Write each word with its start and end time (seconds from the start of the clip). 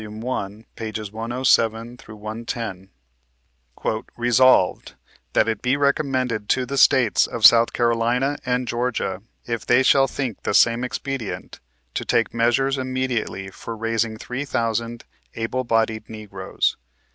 i., 0.01 0.03
pp. 0.05 1.11
107 1.11 1.97
110:" 2.07 2.89
Resolved, 4.17 4.95
That 5.33 5.47
it 5.47 5.61
be 5.61 5.77
recommended 5.77 6.49
to 6.49 6.65
the 6.65 6.79
States 6.79 7.27
of 7.27 7.45
South 7.45 7.71
Carolina 7.71 8.39
and 8.43 8.67
Georgia, 8.67 9.21
if 9.45 9.63
they 9.63 9.83
shall 9.83 10.07
think 10.07 10.41
the 10.41 10.55
same 10.55 10.83
expedient, 10.83 11.59
to 11.93 12.03
take 12.03 12.33
measures 12.33 12.79
immediately 12.79 13.49
for 13.51 13.77
raising 13.77 14.17
three 14.17 14.43
thousand 14.43 15.03
able 15.35 15.63
bodied 15.63 16.09
Negroes. 16.09 16.77